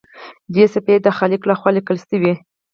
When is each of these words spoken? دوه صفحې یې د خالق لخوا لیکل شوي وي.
دوه 0.53 0.65
صفحې 0.73 0.93
یې 0.95 1.03
د 1.05 1.07
خالق 1.17 1.41
لخوا 1.49 1.69
لیکل 1.77 1.97
شوي 2.03 2.17
وي. 2.21 2.33